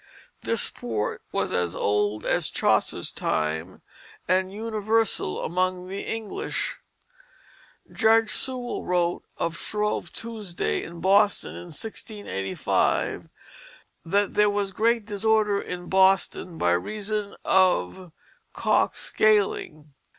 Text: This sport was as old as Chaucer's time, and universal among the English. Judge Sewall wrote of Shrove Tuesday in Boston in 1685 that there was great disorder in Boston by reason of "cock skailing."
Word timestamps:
This 0.41 0.63
sport 0.63 1.21
was 1.31 1.53
as 1.53 1.75
old 1.75 2.25
as 2.25 2.49
Chaucer's 2.49 3.11
time, 3.11 3.83
and 4.27 4.51
universal 4.51 5.43
among 5.45 5.89
the 5.89 6.01
English. 6.11 6.77
Judge 7.93 8.31
Sewall 8.31 8.83
wrote 8.83 9.23
of 9.37 9.55
Shrove 9.55 10.11
Tuesday 10.11 10.81
in 10.81 11.01
Boston 11.01 11.51
in 11.51 11.65
1685 11.69 13.29
that 14.03 14.33
there 14.33 14.49
was 14.49 14.71
great 14.71 15.05
disorder 15.05 15.61
in 15.61 15.87
Boston 15.87 16.57
by 16.57 16.71
reason 16.71 17.35
of 17.45 18.11
"cock 18.53 18.93
skailing." 18.95 19.93